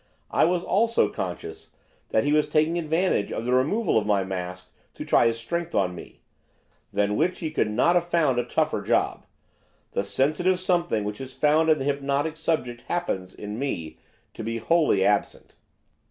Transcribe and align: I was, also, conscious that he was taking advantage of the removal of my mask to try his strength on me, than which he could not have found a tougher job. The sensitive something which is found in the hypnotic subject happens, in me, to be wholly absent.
I 0.31 0.45
was, 0.45 0.63
also, 0.63 1.09
conscious 1.09 1.67
that 2.09 2.23
he 2.23 2.33
was 2.33 2.47
taking 2.47 2.79
advantage 2.79 3.31
of 3.31 3.45
the 3.45 3.53
removal 3.53 3.99
of 3.99 4.07
my 4.07 4.23
mask 4.23 4.71
to 4.95 5.05
try 5.05 5.27
his 5.27 5.37
strength 5.37 5.75
on 5.75 5.93
me, 5.93 6.21
than 6.91 7.15
which 7.15 7.37
he 7.37 7.51
could 7.51 7.69
not 7.69 7.93
have 7.93 8.07
found 8.07 8.39
a 8.39 8.43
tougher 8.43 8.81
job. 8.81 9.27
The 9.91 10.03
sensitive 10.03 10.59
something 10.59 11.03
which 11.03 11.21
is 11.21 11.35
found 11.35 11.69
in 11.69 11.77
the 11.77 11.85
hypnotic 11.85 12.35
subject 12.35 12.81
happens, 12.87 13.31
in 13.35 13.59
me, 13.59 13.99
to 14.33 14.43
be 14.43 14.57
wholly 14.57 15.05
absent. 15.05 15.53